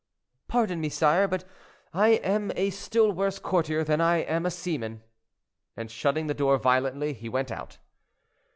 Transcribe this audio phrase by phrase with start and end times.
[0.47, 1.43] "Pardon me, sire, but
[1.93, 5.03] I am a still worse courtier than I am a seaman;"
[5.77, 7.77] and shutting the door violently, he went out.